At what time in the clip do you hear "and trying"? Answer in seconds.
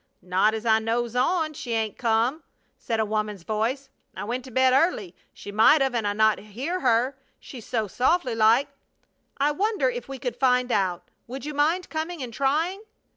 12.23-12.81